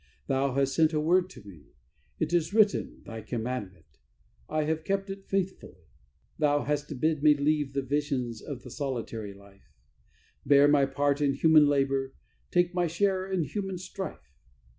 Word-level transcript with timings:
Thou 0.25 0.55
hast 0.55 0.73
sent 0.73 0.93
a 0.93 0.99
word 0.99 1.29
to 1.29 1.47
me; 1.47 1.73
It 2.17 2.33
is 2.33 2.55
written 2.55 3.03
Thy 3.05 3.21
commandment 3.21 3.85
I 4.49 4.63
have 4.63 4.83
kept 4.83 5.11
it 5.11 5.27
faithfully. 5.27 5.85
"Thou 6.39 6.63
hast 6.63 6.99
bid 6.99 7.21
me 7.21 7.35
leave 7.37 7.73
the 7.73 7.83
visions 7.83 8.41
of 8.41 8.63
the 8.63 8.71
solitary 8.71 9.35
life, 9.35 9.69
Bear 10.43 10.67
my 10.67 10.87
part 10.87 11.21
in 11.21 11.35
human 11.35 11.67
labour, 11.67 12.15
take 12.49 12.73
my 12.73 12.87
share 12.87 13.31
in 13.31 13.43
human 13.43 13.77
strife. 13.77 14.33